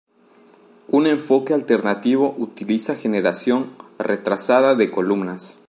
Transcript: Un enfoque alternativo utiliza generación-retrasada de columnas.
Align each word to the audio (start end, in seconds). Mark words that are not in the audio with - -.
Un 0.87 1.05
enfoque 1.05 1.53
alternativo 1.53 2.33
utiliza 2.39 2.95
generación-retrasada 2.95 4.73
de 4.73 4.89
columnas. 4.89 5.59